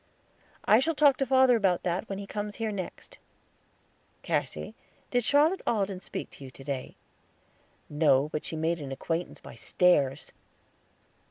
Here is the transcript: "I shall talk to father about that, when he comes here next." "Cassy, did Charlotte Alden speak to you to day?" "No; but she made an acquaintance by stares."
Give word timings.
"I 0.65 0.79
shall 0.79 0.95
talk 0.95 1.17
to 1.17 1.27
father 1.27 1.55
about 1.55 1.83
that, 1.83 2.09
when 2.09 2.17
he 2.17 2.25
comes 2.25 2.55
here 2.55 2.71
next." 2.71 3.19
"Cassy, 4.23 4.73
did 5.11 5.23
Charlotte 5.23 5.61
Alden 5.67 5.99
speak 5.99 6.31
to 6.31 6.43
you 6.43 6.49
to 6.49 6.63
day?" 6.63 6.95
"No; 7.87 8.27
but 8.29 8.43
she 8.43 8.55
made 8.55 8.81
an 8.81 8.91
acquaintance 8.91 9.41
by 9.41 9.53
stares." 9.53 10.31